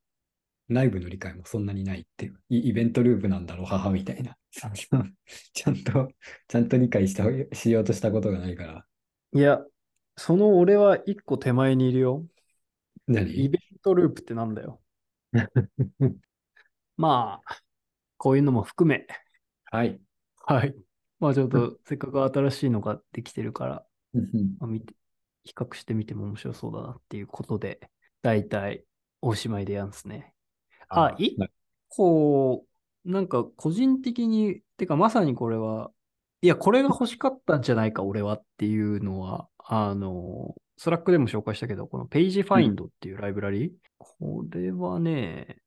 [0.70, 2.40] 内部の理解もそんなにないっていう。
[2.50, 4.38] イイベントループなんだろう、母みたいな。
[4.52, 6.10] ちゃんと、
[6.48, 7.24] ちゃんと理解した
[7.56, 8.86] しようとしたことがないから。
[9.34, 9.64] いや、
[10.16, 12.26] その俺は一個手前にいるよ。
[13.08, 14.82] イ何ベントループってなんだよ。
[16.98, 17.58] まあ、
[18.18, 19.08] こういうのも含め、
[19.72, 20.00] はい。
[20.46, 20.76] はい。
[21.20, 23.86] まあちょっとせっかく新しいのができてるから、
[24.60, 24.94] まあ、見て、
[25.44, 27.80] 比較してみても面白そうだなっていうことで、
[28.22, 28.84] だいたい
[29.22, 30.34] おしまいでやんすね。
[30.89, 31.38] あ、一
[31.89, 32.65] 個、
[33.06, 35.91] なんか個人的に、てかまさにこれは、
[36.41, 45.58] いや、これが欲しかったんじゃないか、俺はっていうのは、あの、 Slack でも紹介したけど、この Pagefind っていうライブラリ、これはね、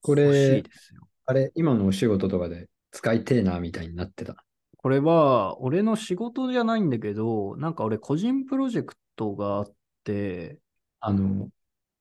[0.00, 1.06] これ欲しいですよ。
[1.26, 4.36] あれ、今のお仕事とかで使いてえな、みたいになってた。
[4.78, 9.72] これは、俺の仕事じゃないんだけど、なんか俺個人プロジェクトがあっ
[10.04, 10.58] て、
[11.00, 11.48] あの、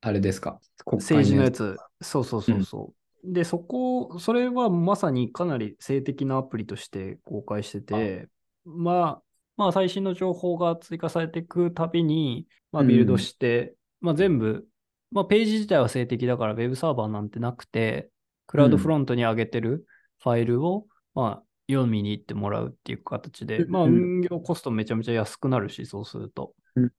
[0.02, 0.60] あれですか？
[0.86, 1.78] 政治のやつ。
[2.04, 3.34] つ、そうそうそうそう。
[3.34, 8.28] で、そこ、それはまさにかなり性的なアプリとして公開してて、
[8.66, 9.22] まあ、
[9.56, 14.66] まあ最新の情報が追加されていくたびに、まあビルドして、まあ全部、
[15.12, 18.10] まあページ自体は性的だからウェブサーバーなんてなくて、
[18.48, 19.86] クラウドフロントに上げてる
[20.22, 26.54] ファイルを、まあ読みに行ってもらうっていう形で、うんまあ運用コストめちゃめちゃ安くなるし、そうすると。
[26.76, 26.90] うん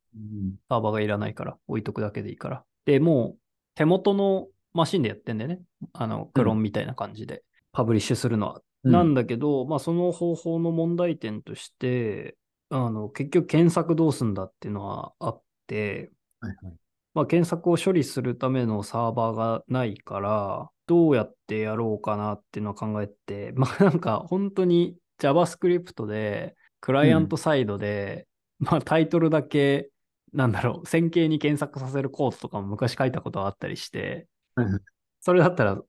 [0.69, 2.64] サーバーがいらないから、置いとくだけでいいから。
[2.85, 3.38] で、もう
[3.75, 5.60] 手元のマシンでやってんだよね。
[5.92, 8.60] あの、クローンみたいな感じで、パブリッシュするのは。
[8.82, 8.92] うん。
[8.92, 12.37] なんだけど、まあその方法の問題点として、
[12.70, 16.10] あの、結局検索どうすんだっていうのはあって、
[16.40, 16.74] はいはい。
[17.14, 28.26] まあ検索を処理するためのサーバーがないから、どうやってやろうかなっていうのを考えて、 まあなんか本当に JavaScript で、クライアントサイドで、
[28.58, 29.88] まあタイトルだけ、
[30.32, 34.26] なんだろう、線形に検索させるコードとかも昔書いたことがあったりして
[34.57, 34.81] はいはい、
[35.21, 35.81] それだったら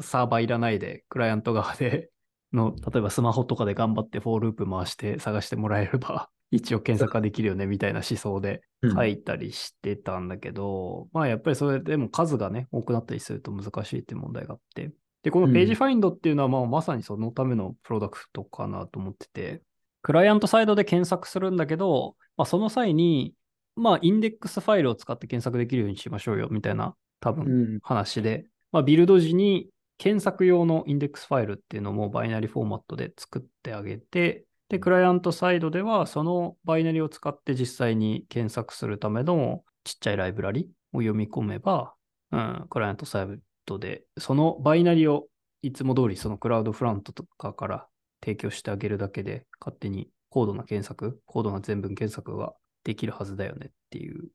[0.00, 2.10] サーバーいらないで、クライアント側で
[2.52, 8.94] の、例えばスマホとかで頑張ってフォーループ回して探してもらえれば、 一応検索ができるよね、みたいな思想でうん。
[8.94, 14.92] 書いたりしてたんだけど、まあやっぱりそれでも数がね、多くなったりすると難しいっていう問題があって。
[15.22, 19.62] で、この Pagefind っていうのはまあまさにそのためのプロダクトかなと思ってて、
[20.02, 23.34] クライアントサイドで検索するんだけど、まあ、その際に、
[23.74, 27.78] まあ、インデックスファイルを使って検索できるようにしましょうよ、みたいな、多分、うん。
[27.82, 41.94] 話で、まあ、ビルド時に検索用のインデックスファイルっていうのもバイナリフォーマットで作ってあげて、で、クライアントサイドではそのバイナリを使って実際に検索するためのちっちゃいライブラリを読み込めば、
[42.32, 43.26] うん、クライアントサイ
[43.64, 45.26] ドでそのバイナリを
[45.62, 47.86] いつも通りそのクラウドフロントとかから
[48.22, 52.52] 提供してあげるだけで勝手に高度な検索、高度な全文検索が
[52.84, 54.28] できるはずだよねっていう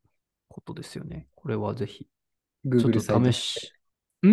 [0.47, 1.27] ことですよね。
[1.35, 2.07] これはぜひ
[2.65, 3.73] Google サイトと試し。
[4.25, 4.27] ん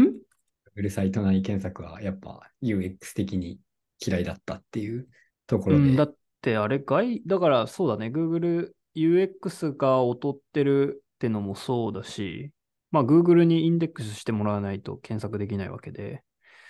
[0.76, 3.58] ？Google サイト内検索はやっぱ UX 的に
[4.04, 5.08] 嫌いだったっていう
[5.46, 5.82] ところで。
[5.82, 12.52] うん、だってあれ外、だからそうだね、Google UX が劣ってるってのもそうだし、
[12.90, 16.22] まあ Google にインデックスしてもらわないと検索できないわけで、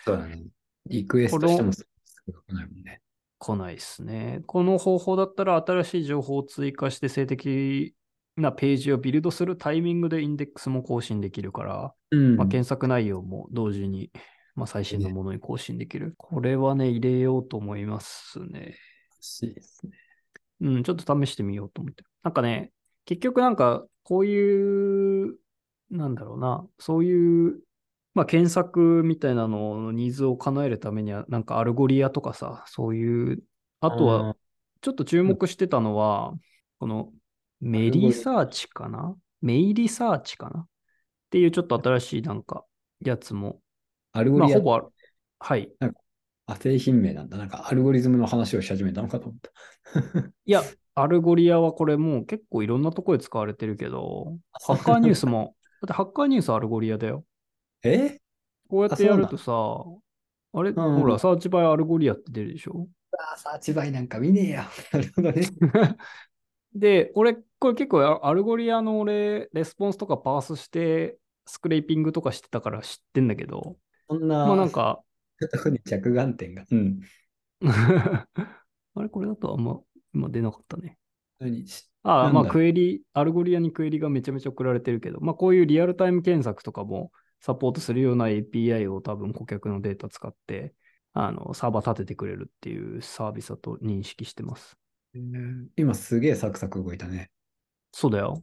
[0.05, 0.44] そうだね。
[0.87, 1.87] リクエストしてもす
[2.27, 3.01] ぐ来ないもんね。
[3.38, 4.42] 来ないですね。
[4.46, 7.94] この方法だったら新しい情報を追加して性的
[8.40, 12.37] なページをビルドするタイミングでインデックスも更新できるから、うん。
[12.37, 14.11] まあ、検索内容も同時に、
[14.55, 16.14] まあ、最新のものに更新できる。
[16.16, 18.76] これはね、入れようと思いますね。
[19.14, 19.92] 欲しいですね。
[20.61, 22.05] うん、ちょっと試してみようと思って。
[22.22, 22.72] なんかね、
[23.05, 25.37] 結局なんか、こういう、
[25.90, 27.61] なんだろうな、そういう、
[28.14, 33.42] まあ、検索みたいなののニーズを叶えるためには、なんか Algolia とかさ、そういう、
[33.81, 34.37] あとは、
[34.81, 36.35] ちょっと注目してたのは、
[36.79, 37.12] この
[37.61, 39.14] メリサーチかな？
[39.42, 40.61] Meilisearch かな？
[40.61, 40.66] っ
[41.31, 42.64] ていうちょっと新しいなんか
[43.01, 43.61] やつも、
[44.12, 44.87] まあ、アルゴリアほぼある、
[45.38, 45.70] はい。
[46.46, 47.38] あ、製品名なんだ。
[47.38, 49.51] なんかアルゴリズムの話をし始めたのかと思った。
[50.44, 50.62] いや、
[50.96, 57.25] Algolia はこれもう結構いろんなところで使われてるけど、 Hacker News も、だって Hacker News Algolia だよ。
[57.85, 58.18] え？
[58.68, 59.53] こうやってやるとさ、
[60.53, 62.88] あれ、んほら、 Search by Algolia って出るでしょ？
[63.33, 64.68] あ Search by なんか見ねえや。
[64.92, 65.42] なるほどね。
[66.75, 73.77] で、俺、これ結構ア Algolia の俺、レスポンスとかパースして、スクレーピングとかしてたから知ってんだけど、
[74.09, 75.01] そんな、まあなんか、
[75.53, 76.64] とこに着眼点が。
[76.70, 77.01] うん。
[78.94, 79.79] あれ、これだとあんま
[80.14, 80.99] 今出なかったね。
[82.03, 90.75] ああ、まあクエリ、 Algolia にクエリがめちゃめちゃ送られてるけど、まあこういうリアルタイム検索とかもサポートするような API を多分顧客のデータ使って、
[91.12, 94.79] あの、サーバー立ててくれるっていうサービスだと認識してます。
[95.77, 97.31] 今すげえサクサク動いたね。
[97.92, 98.42] そうだよ。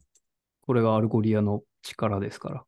[0.61, 2.63] これが Algolia の力ですから。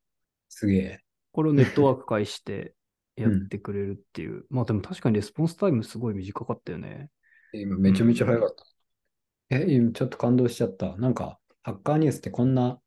[0.47, 0.99] すげえ。
[1.31, 2.73] これをネットワーク介して
[3.15, 4.45] やってくれるっていう。
[4.49, 7.09] まあでも確かにレスポンスタイムすごい短かったよね。
[7.53, 9.57] 今めちゃめちゃ早かった。
[9.57, 10.95] え、今ちょっと感動しちゃった。
[10.97, 12.79] なんか、 Hacker News ってこんな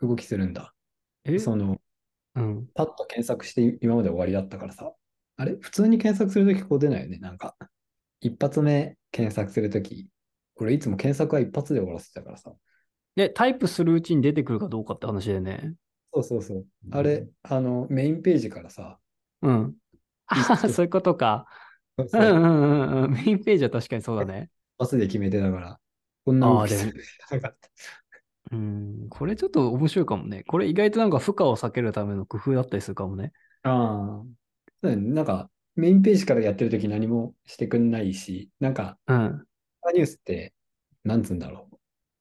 [0.00, 0.74] 動きするんだ。
[1.24, 1.38] え？
[1.38, 1.80] その、
[2.34, 2.66] うん。
[2.74, 4.92] パッと検索して今まで終わりだったからさ。
[5.36, 5.56] あれ？
[5.60, 7.18] 普通に検索するときこう出ないよね。
[7.18, 7.56] なんか、
[8.20, 10.08] 一発目検索するとき、
[10.56, 12.52] 俺いつも検索は一発で終わらせてたからさ。
[13.16, 15.74] で、タイプするうちに出てくるかどうかって話だよね。
[16.12, 16.66] そうそうそう。
[16.92, 18.98] あれ、あの、メインページからさ、
[19.42, 19.74] うん。
[20.26, 21.46] ああ、そういうことか。
[21.96, 23.12] そううんうんうんうん。
[23.12, 24.50] メインページは確かにそうだね。
[24.78, 25.80] 一発で決めてたから、
[26.24, 27.70] こんな動きなかった。
[28.52, 29.06] うん。
[29.08, 30.44] これちょっと面白いかもね。
[30.44, 33.32] これ意外となんか負荷を避けるための工夫だったりするかもね。
[33.62, 34.24] ああ。
[34.82, 39.46] そうだねなんか、メインページからやってるとき何もしてくんないし、なんか、うん。
[39.94, 40.54] ニュースって、
[41.04, 41.65] なんつうんだろう。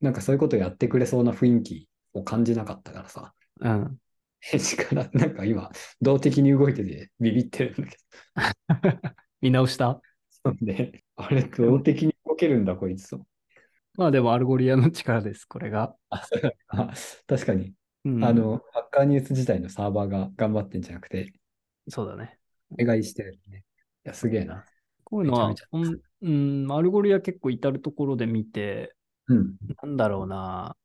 [0.06, 3.34] なんかそういうことやってくれそうな雰囲気を感じなかったからさ。
[3.60, 3.98] うん。
[4.40, 7.98] ページから、なんか今、動的に動いててビビってるんだけ
[9.42, 10.00] 見直した？
[10.44, 10.52] ど。
[10.52, 13.26] なんで、あれ、動的に動けるんだ、こいつと。
[13.98, 15.96] まあでも Algolia の力です、これが。
[17.26, 21.34] 確かに、うん、あ、の、 Hacker News 自体のサーバーが頑張ってんじゃなくて、
[21.88, 22.38] そうだね。
[22.70, 23.64] お願いしてるね。
[24.06, 24.66] いや、すげえな。
[25.04, 25.56] こういうのは
[26.22, 28.95] うん、 Algolia 結構至るところで見て、
[29.28, 29.56] うん。
[29.82, 30.76] なんだろうな。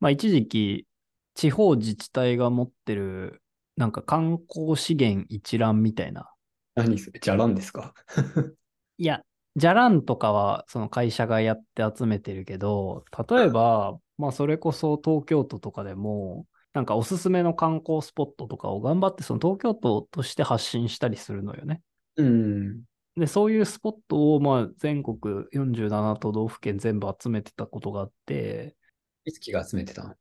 [0.00, 0.86] まあ一時期、
[1.34, 3.42] 地方自治体が持ってる、
[3.76, 6.32] なんか観光資源一覧みたいな。
[6.74, 7.94] 何それ、じゃらんですか？
[8.98, 9.24] いや、
[9.56, 21.82] じゃらんとかはその会社がやって集めてるけど、例えば、まあそれこそ東京都とかでも、なんかおすすめの観光スポットとかを頑張ってその東京都として発信したりするのよね。
[22.16, 22.84] うん。
[23.16, 25.18] で、そういうスポットをまあ全国
[25.52, 28.76] 47都道府県全部集めてたことがあって、
[29.24, 30.14] いつきが集めてたの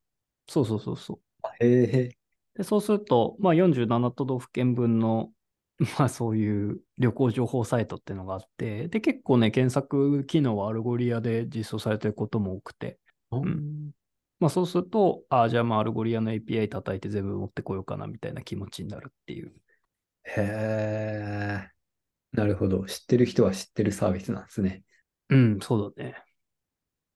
[0.48, 1.20] そうそうそうそう。
[1.44, 2.18] あへえ。
[2.56, 5.32] で、そうすると、まあ47都道府県分の、
[5.98, 13.00] まあそういう旅行情報サイトっていうのがあって、で、結構ね、検索機能は Algolia で実装されてることも多くて、
[13.32, 13.92] うん。
[14.40, 19.54] まあそうすると、ああ、じゃあまあアルゴリアの API 叩いて全部持ってこようかなみたいな気持ちになるっていう。
[20.24, 21.79] へえ。
[22.32, 22.86] なるほど。
[22.86, 24.84] 知ってる人は知ってるサービスなんですね。
[25.30, 26.16] うん、そうだね。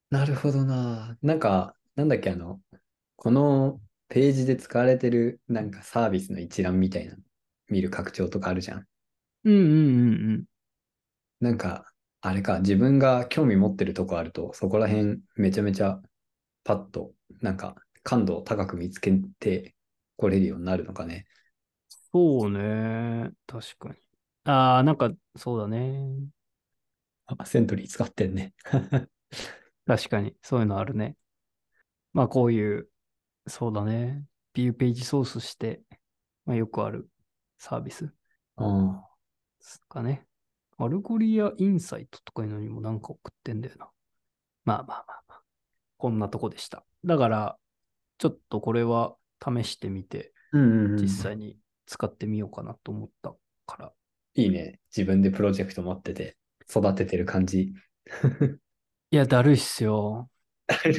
[0.10, 1.18] なるほどな。
[1.22, 2.62] なんか、なんだっけ、あの、
[3.16, 7.16] このページで使われてるなんかサービスの一覧みたいな
[7.70, 8.88] 見る拡張とかあるじゃん。
[9.46, 10.46] うんうんうんうん。
[11.40, 11.86] なんか、
[12.22, 16.02] あれか、自分が興味持ってるとこあると、そこら辺めちゃめちゃ
[16.64, 19.76] パッと、なんか感度を高く見つけて
[20.18, 21.26] これるようになるのかね。
[22.12, 23.32] そうね。
[23.48, 23.96] 確かに。
[24.46, 26.10] ああ、なんか、そうだね。
[27.26, 28.54] あ、 Sentry 使ってんね。
[29.86, 31.16] 確かに、そういうのあるね。
[32.14, 32.90] まあ、こういう、
[33.48, 34.26] そうだね。
[34.54, 35.82] view page source して、
[36.46, 37.10] まあ、よくある
[37.58, 38.14] サービス
[38.58, 38.92] うん。
[38.94, 39.00] で
[39.60, 40.28] すかね。
[40.78, 43.90] Algolia Insights とかいうのにもなんか送ってんだよな。
[44.66, 45.42] まあまあまあまあ。
[45.98, 46.86] こんなとこでした。
[47.06, 47.58] だから、
[48.18, 53.34] ちょっとこれは試してみて、うんうんうん実際に使ってみようかなと思った
[53.66, 53.94] から。
[54.36, 54.80] いいね。
[54.96, 56.38] 自分でプロジェクト持ってて、
[56.70, 57.74] 育ててる感じ。
[59.12, 60.30] いや、だるいっすよ。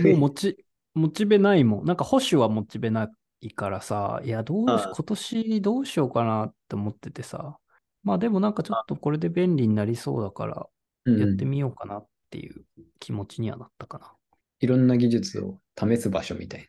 [0.04, 1.84] もうモチ、モチベないもん。
[1.84, 7.58] なんか保守はモチベないからさ、いや、どうし、今年どうしようかなって思っててさ。
[8.04, 10.66] まあでもなんかちょっとこれで便利になりそうだから、
[11.06, 12.64] うんやってみようかなっていう
[12.98, 14.14] 気持ちにはなったかな。
[14.60, 16.66] いろんな技術を試す場所みたい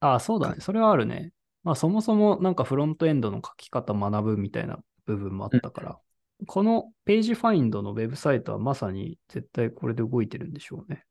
[0.00, 0.08] な。
[0.08, 0.60] ああ、そうだね。
[0.60, 1.32] それはあるね。
[1.64, 5.98] まあそもそもなんかフロントエンドの書き方学ぶみたいな部分もあったから、
[6.46, 11.04] この Pagefind のウェブサイトはまさに絶対これで動いてるんでしょうね。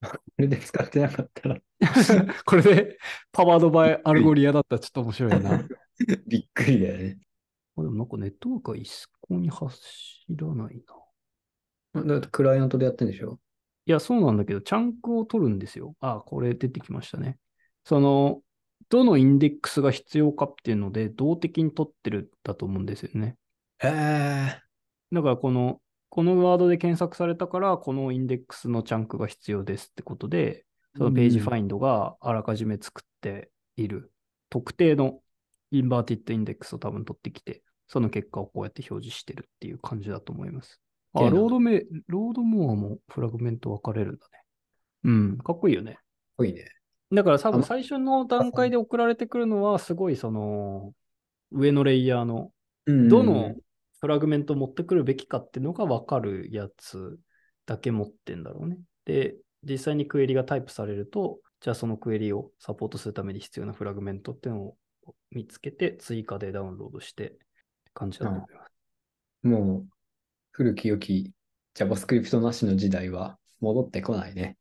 [0.00, 1.56] これで使ってなかったら
[2.46, 2.98] これで
[3.32, 5.68] powered by Algolia だったらちょっと面白いな。
[6.28, 7.18] びっくりだよね。
[7.76, 9.80] あでもなんかネットワークは一向に走
[10.30, 10.82] らない
[11.94, 12.04] な。
[12.04, 13.40] だってクライアントでやってんでしょ？
[13.86, 15.96] いや、そうなんだけど、チャンクを取るんですよ。
[16.00, 17.38] あ、これ出てきましたね。
[17.84, 18.42] その、
[18.88, 23.36] どのインデックスが必要かっていうので、動的に取ってるんだと思うんですよね。
[23.78, 24.62] へえ。
[25.12, 30.64] だからこの、このワードで検索されたから、このインデックスのチャンクが必要ですってことで、
[30.96, 34.10] そのページファインドがあらかじめ作っている
[34.50, 35.20] 特定の
[35.70, 40.80] inverted index を多分取ってきて、その結果をこうやって表示してるっていう感じだと思います。
[41.12, 44.42] あ、 load m-、load more もフラグメント分かれるんだね。
[45.04, 45.98] うん、かっこいいよね。
[46.36, 46.66] ぽいね。
[47.12, 50.92] だから多分最初の段階で送られてくるのは、すごいその、
[51.50, 52.52] 上のレイヤーの
[52.86, 53.54] うんどの
[54.00, 57.18] フラグメントを持ってくるべきかっていうのが分かるやつ
[57.66, 58.78] だけ持ってんだろうね。
[59.04, 64.76] で、実際にクエリがタイプされると、じゃあそのクエリをサポートするために必要なフラグメントっていうのを
[65.30, 67.38] 見つけて、追加でダウンロードしてって
[67.92, 68.72] 感じだと思います。
[69.42, 69.86] もう、
[70.52, 71.32] 古き良き
[71.74, 74.56] JavaScript なしの時代は戻ってこないね。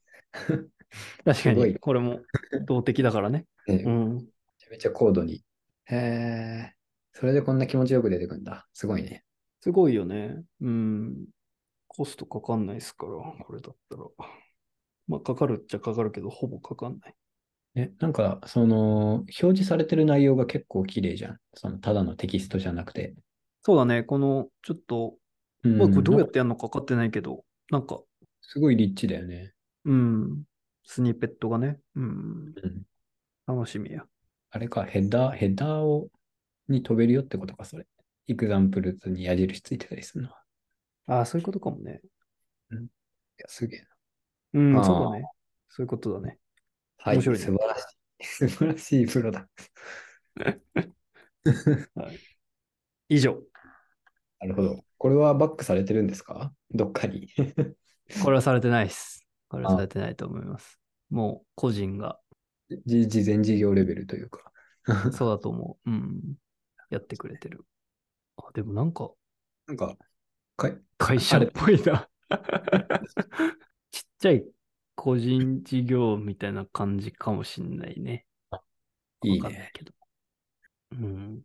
[1.24, 2.22] 確かに、 これも
[2.66, 3.46] 動的だからね。
[3.68, 4.16] ねうん。
[4.16, 5.44] めちゃめちゃ高度に。
[5.86, 6.74] へえ。
[7.14, 8.68] それでこんな気持ちよく出てくるんだ。
[8.74, 9.24] すごいね。
[9.62, 10.36] すごいよね。
[10.62, 11.28] うん。
[11.88, 14.04] コストかかんないですから、これだったら。
[15.08, 17.16] まあ、かかるっちゃかかるけど、ほぼかかんない。
[17.76, 21.38] え、なんか、その、表示されてる内容が結構綺麗じゃん。
[21.54, 23.16] その、ただのテキストじゃなくて。
[23.62, 24.04] そうだね。
[24.04, 25.16] この、ちょっと、
[25.64, 28.00] うんまあ、これどうやってやるのか分かってないけど、なんか、
[28.42, 29.54] すごいリッチだよね。
[29.86, 30.44] うん、
[30.90, 32.84] スニペットがね、うん、うん。
[33.46, 34.06] 楽しみや。
[34.52, 36.10] あれか、ヘッダー、ヘッダーを、
[36.70, 37.86] に飛べるよってことか、それ。
[38.28, 40.42] examples に矢印ついてたりするのは。
[41.08, 42.00] ああ、そういうことかもね。
[42.72, 42.76] い
[43.38, 43.86] や、すげえな。
[44.78, 45.26] うん、そうだね。
[45.68, 46.40] そういうことだね。
[47.00, 48.24] はい、面白いね素晴らしい。
[48.26, 49.50] 素晴らしいプロダク
[53.10, 53.34] 以上。
[53.34, 53.44] ト。
[54.40, 54.86] なるほど。
[54.98, 56.54] これは back されてるんですか？
[56.72, 57.28] どっかに。
[58.24, 59.27] これはされてないです。
[59.50, 60.80] これはされてないと思います。
[61.10, 62.20] もう、個人が、
[62.86, 64.52] じ事前事業レベルというか。
[65.14, 65.90] そうだと思う。
[65.90, 66.36] うん。
[66.90, 67.66] やってくれてる。
[68.38, 69.12] あ、でもなんか、
[69.68, 69.98] なんか、
[70.56, 72.10] かい会社っぽいな。
[73.92, 74.46] ちっちゃい
[74.96, 78.26] 個人事業みたいな感じかもしんないね。
[79.24, 79.72] いいね。
[79.74, 79.94] けど。
[80.92, 81.42] うん。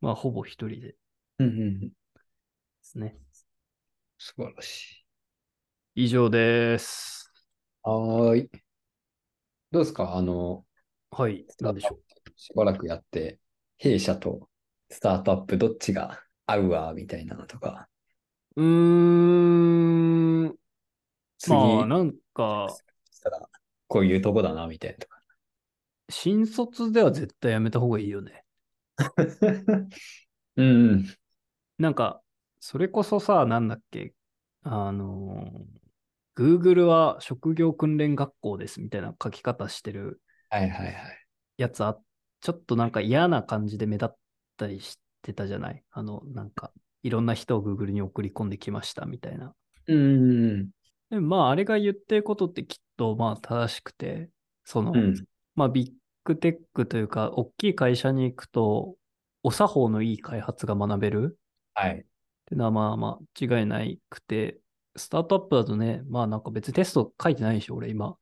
[0.00, 0.96] まあ、ほぼ一人でで
[1.38, 1.92] うんうんうん。
[2.82, 3.16] すね。
[4.18, 5.04] 素晴らし
[5.94, 7.19] 以上です。
[7.84, 7.88] い。
[7.88, 8.50] はーい。
[9.70, 10.16] どうですか？
[10.16, 10.64] あの、
[11.10, 11.46] はい。
[11.60, 12.30] なんでしょう？
[12.36, 13.38] しばらくやって、
[13.78, 14.48] 弊社と
[14.90, 17.88] スタートアップどっちが合うわ、みたいなのとか。
[18.56, 20.54] うーん。
[21.38, 22.66] 次、まあ、なんか、
[23.10, 23.48] したら、
[23.86, 25.22] こういうとこだな、みたいなとか。
[26.08, 28.44] 新卒では絶対やめた方がいいよね。
[30.56, 31.06] うんうん。
[31.78, 32.20] なんか、
[32.58, 34.12] それこそさ、なんだっけ、
[34.62, 35.64] あの、
[36.36, 40.20] Google は職業訓練学校ですみたいな書き方してる。
[41.56, 41.98] やつあ、
[42.40, 44.16] ちょっとなんか嫌な感じで目立っ
[44.56, 45.82] たりしてたじゃない？
[45.90, 46.72] あの、なんか、
[47.02, 49.54] いろんな人を Google に送り込んできましたみたいな。
[49.86, 50.70] うんうん
[51.10, 54.30] でもまあ、あれが言ってることってきっとまあ正しくて、
[54.64, 54.98] その、うん。
[54.98, 55.24] うん。
[55.56, 58.94] まあ、ビッググテックというか、大きい会社に行くと、
[59.42, 61.38] お作法のいい開発が学べる
[61.74, 61.92] はい。
[61.92, 61.96] っ
[62.44, 64.60] ていうのはまあまあ違いないくて、
[65.00, 68.16] スタートアップだとね、まあなんか別にテスト書いてないでしょ、俺今。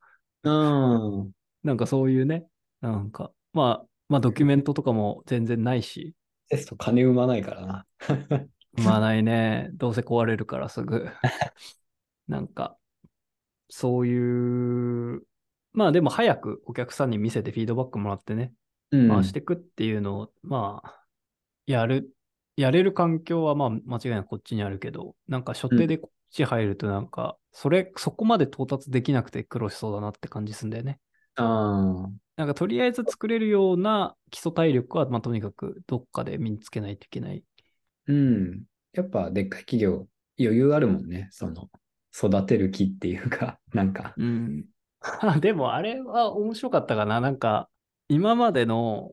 [0.45, 1.33] うん。
[1.62, 2.47] なんかそういうね、
[2.81, 6.14] なんか、まあ、まあドキュメントとかも全然ないし、
[6.49, 7.87] テスト金生まないからな。
[8.85, 11.09] まあないね、どうせ壊れるからすぐ。
[12.29, 12.76] なんか、
[13.68, 15.22] そういう、
[15.72, 18.53] まあでも早くお客さんに見せてフィードバックもらってね、
[18.91, 21.05] うん回していくっていうのを、まあ、
[21.66, 22.11] やる、
[22.57, 26.01] やれる環境はまあ間違いなくこっちにあるけど、なんか初手で
[26.31, 31.01] ち入るとなんか、それ、そこまで到達できなくて苦労しそうだなって感じすんだよね。
[31.37, 32.11] ああ。
[32.37, 37.43] なんかとりあえず作れるような基礎体力は、まあとにかくどっかで身につけないといけない。
[38.07, 38.62] うん。
[38.93, 40.07] やっぱでっかい企業
[40.39, 41.29] 余裕あるもんね。
[41.31, 41.68] その、
[42.14, 44.14] 育てる気っていうか、 なんか。
[44.16, 44.66] うん。
[45.41, 47.20] でもあれは面白かったかな。
[47.20, 47.68] なんか、
[48.09, 49.12] 今までの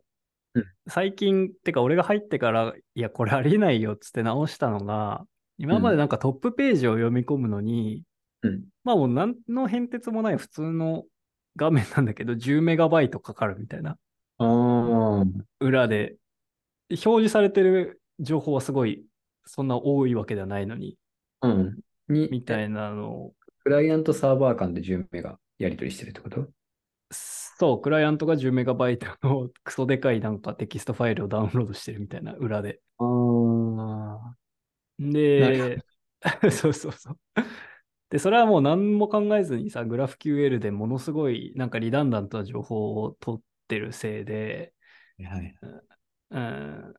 [0.55, 5.25] うん、最近、ってか俺が入ってから、いや、これありえないよっつって直したのが、
[5.57, 8.03] 今までなんかトップページを読み込むのに、
[8.41, 8.63] うん。
[8.83, 11.05] まあもう何の変哲もない普通の
[11.55, 13.97] 画面なんだけど、10メガバイトかかるみたいな。
[15.59, 16.17] 裏で、
[16.89, 19.05] 表示されてる情報はすごい、
[19.45, 20.97] そんな多いわけではないのに、
[21.41, 21.79] うん。
[22.09, 23.33] に、みたいなのを
[23.63, 26.47] クライアントサーバー間で10メガやり取りしてるってこと？
[27.09, 32.81] そう、クライアントが10メガバイトのクソでかいなんかテキストファイルをダウンロードしてるみたいな裏で。
[32.99, 34.35] ああ。
[34.97, 35.83] なで、
[36.51, 37.19] そうそうそう。
[38.09, 44.73] で、それはもう何も考えずにさ、グラフ QL でものすごいなんか redundant な情報を取ってるせいで、
[45.23, 45.55] はい。
[46.31, 46.93] うん、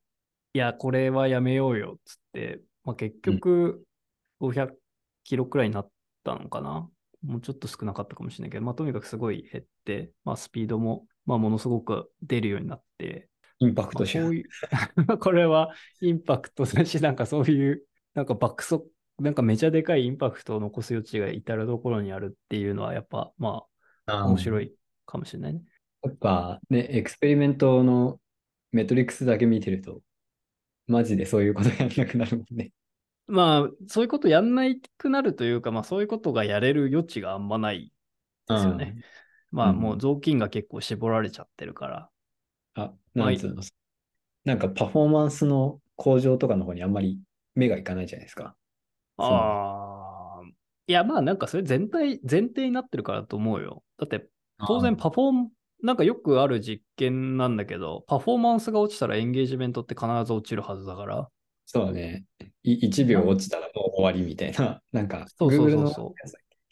[0.53, 3.84] いや、これはやめようよっつって、まあ、結局
[4.40, 4.62] 500
[5.24, 5.90] キロくらいになっ
[6.24, 6.88] たのかな？
[7.22, 13.28] もうちょっと少なかったかもしれないけど、まあ、とにかくすごい減って、まあ、スピードも、まあ、ものすごく出るようになって、
[13.59, 14.22] インパクまあ、トじゃ。
[14.22, 14.44] こうんいう、
[15.18, 23.64] これはインパクトだし、なんかそういう、なんか爆速、なんかめちゃでかいインパクトを残す余地が至るところにあるっていうのは、やっぱ、ま
[24.07, 24.66] あ、面白い。
[24.66, 24.72] い
[25.07, 25.62] かもしれないね。
[26.02, 28.20] やっぱね、エクスペリメントの
[28.72, 30.02] メトリックスだけ見てると、
[30.86, 32.72] マジでそういうことやんなくなるもんね。
[33.28, 37.92] まあ、そういうことやんないくなるというか、まあ、そういうことがやれる余地があんまない
[38.48, 38.96] ですよね。
[39.50, 42.11] まあ、うんもう雑巾が結構絞られちゃってるから。
[43.25, 43.62] あ、なんつうの？
[44.45, 47.19] なんかパフォーマンスの向上とかの方にあんまり
[47.55, 48.55] 目がいかないじゃないですか。
[49.17, 50.43] ああ。
[50.89, 53.83] いや、まあ、なんかそれ全体、前提になってるからだと思うよ。
[53.99, 54.29] だって、
[54.67, 55.51] 当然パフォーム、
[55.83, 61.29] なんかよくある実験なんだけど、パフォーマンスが落ちたらエンゲージメントって必ず落ちるはずだから。
[61.64, 62.25] そうね。
[62.62, 64.81] い1秒落ちたらもう終わりみたいな。
[64.93, 66.14] なんか、そうそうそうそ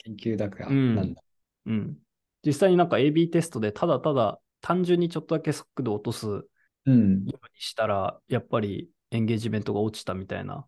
[0.04, 1.20] 研究だから、うんなんだ。
[1.66, 1.70] う。
[1.70, 1.98] うん。
[2.46, 6.42] 実際になんか AB テストでただただ単純にちょっとだけ速度を落とすよ
[6.86, 7.26] うに
[7.58, 10.66] したら、やっぱりエンゲージメントが落ちたみたいな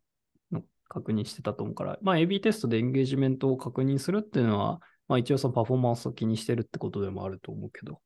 [0.53, 8.03] の確認してたと思うから、まあ AB テストでエンゲージメントを確認するっていうのは、まあ一応そのパフォーマンスを気にしてるってことでもあると思うけど。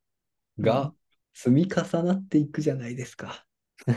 [0.60, 0.94] が、
[1.34, 3.44] 積み重なっていくじゃないですか。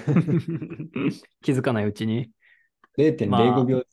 [1.44, 2.32] 気づかないうちに。
[2.98, 3.84] 0.05秒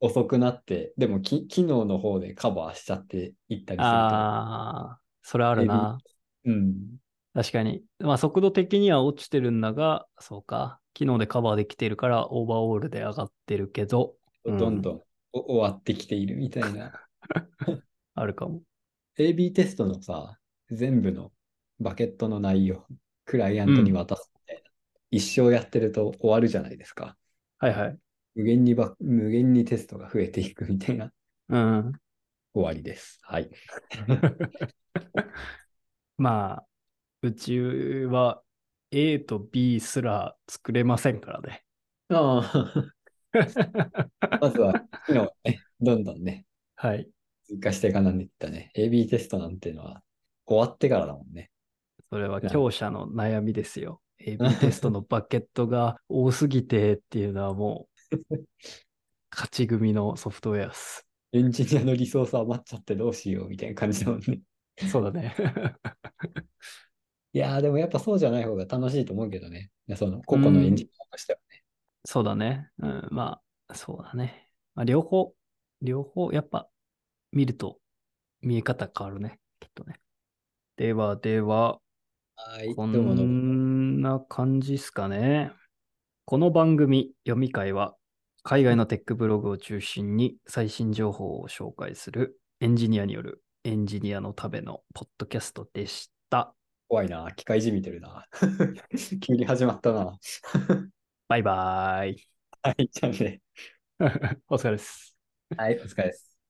[0.00, 3.84] 遅くなって、でもき機能の方でカバーしちゃっていったりすると。
[3.84, 5.98] ああ、それあるな。
[6.46, 6.96] うん。
[7.34, 7.82] 確かに。
[7.98, 10.80] まあ速度的には落ちてるんだが、そうか。
[10.94, 15.02] 機能でカバーできてるからオーバーオールで上がってるけど、うんどんどん
[15.32, 16.92] お終わってきているみたいな。
[18.14, 18.62] あるかも。
[19.18, 20.38] AB テストのさ、
[20.70, 21.32] 全部の
[21.78, 22.86] バケットの内容、
[23.24, 24.62] クライアントに渡すみたいな。
[25.10, 27.16] 一生やってると終わるじゃないですか。
[27.58, 27.98] はいはい。
[28.34, 31.12] 無限にば無限にテストが増えていくみたいな
[31.48, 31.92] うん。
[32.54, 33.20] 終わりです。
[33.22, 33.50] はい。
[36.16, 36.66] まあ、
[37.22, 38.42] うちは
[38.90, 41.62] A と B すら作れませんからね。
[42.08, 44.38] ああ。
[44.40, 44.72] まずは、
[45.44, 46.46] ね、どんどんね、
[46.76, 47.08] はい。
[47.44, 48.72] 追加していかなんでいったね。
[48.74, 50.02] AB テストなんていうのは
[50.46, 51.50] 終わってからだもんね。
[52.10, 54.00] それは強者の悩みですよ。
[54.26, 58.26] AB テストのバケットが多すぎてっていうのはもう、
[59.30, 61.06] 勝ち組のソフトウェアっす。
[61.32, 64.40] エンジニアのリソース余っちゃってどうしようみたいな感じだもんね。
[64.90, 65.34] そうだね。
[67.32, 69.70] いやーでもやっぱそうじゃない方が楽しいと思うけどね。
[69.86, 71.62] いやその個々のエンジニアとしてはね。
[72.04, 72.70] そうだね。
[72.78, 74.48] うん、まあ、そうだね。
[74.74, 75.34] まあ、両方、
[75.82, 76.68] 両方、やっぱ、
[77.32, 77.78] 見ると
[78.42, 79.38] 見え方変わるね。
[79.60, 80.00] きっとね。
[80.76, 81.80] では、では、
[82.36, 82.74] はい。
[82.74, 82.86] こ。
[82.86, 85.52] んな感じっすかね。
[86.24, 87.94] この番組、読み会は、
[88.42, 96.54] 海外のテックブログを中心に最新情報を紹介するエンジニアによるエンジニアのためのポッドキャストでした。
[96.90, 97.30] 怖いな。
[97.36, 98.26] 機械じみてるな。
[99.20, 100.18] 急に始まったな。
[101.28, 102.26] バイバーイ。
[102.62, 103.40] はい、じゃあね。
[104.48, 105.16] お疲れです。
[105.56, 106.29] はい、お疲れです。